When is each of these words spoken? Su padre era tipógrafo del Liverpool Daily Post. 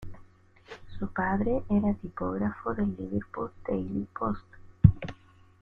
Su 0.97 1.09
padre 1.09 1.61
era 1.69 1.93
tipógrafo 1.93 2.73
del 2.73 2.95
Liverpool 2.97 3.51
Daily 3.67 4.07
Post. 4.17 4.47